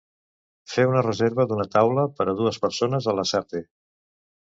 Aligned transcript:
Fer 0.75 0.85
una 0.91 1.03
reserva 1.07 1.45
d'una 1.51 1.65
taula 1.75 2.05
per 2.21 2.27
a 2.31 2.35
dues 2.39 2.57
persones 2.65 3.11
al 3.13 3.21
Lasarte. 3.21 3.63